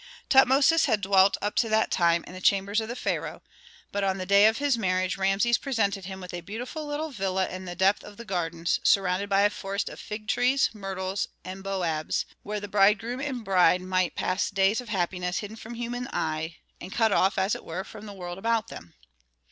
Tutmosis 0.31 0.85
had 0.85 0.99
dwelt 0.99 1.37
up 1.43 1.55
to 1.57 1.69
that 1.69 1.91
time 1.91 2.23
in 2.25 2.33
the 2.33 2.41
chambers 2.41 2.81
of 2.81 2.87
the 2.87 2.95
pharaoh, 2.95 3.43
but 3.91 4.03
on 4.03 4.17
the 4.17 4.25
day 4.25 4.47
of 4.47 4.57
his 4.57 4.75
marriage 4.75 5.15
Rameses 5.15 5.59
presented 5.59 6.05
him 6.05 6.19
with 6.19 6.33
a 6.33 6.41
beautiful 6.41 6.87
little 6.87 7.11
villa 7.11 7.47
in 7.47 7.65
the 7.65 7.75
depth 7.75 8.03
of 8.03 8.17
the 8.17 8.25
gardens, 8.25 8.79
surrounded 8.83 9.29
by 9.29 9.41
a 9.41 9.51
forest 9.51 9.89
of 9.89 9.99
fig 9.99 10.27
trees, 10.27 10.71
myrtles 10.73 11.27
and 11.45 11.63
baobabs, 11.63 12.25
where 12.41 12.59
the 12.59 12.67
bridegroom 12.67 13.19
and 13.19 13.45
bride 13.45 13.81
might 13.81 14.15
pass 14.15 14.49
days 14.49 14.81
of 14.81 14.89
happiness 14.89 15.37
hidden 15.37 15.55
from 15.55 15.75
human 15.75 16.09
eye, 16.11 16.55
and 16.81 16.91
cut 16.91 17.11
off, 17.11 17.37
as 17.37 17.53
it 17.53 17.63
were, 17.63 17.83
from 17.83 18.07
the 18.07 18.13
world 18.13 18.39
about 18.39 18.69
them. 18.69 18.95